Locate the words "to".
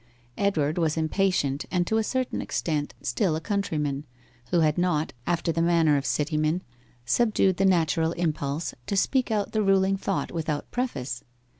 1.85-1.97, 8.87-8.97